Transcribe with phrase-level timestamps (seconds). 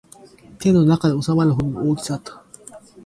[0.57, 2.43] 手の中に収まるほどの大きさだった